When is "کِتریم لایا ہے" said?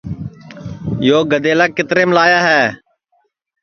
1.75-2.61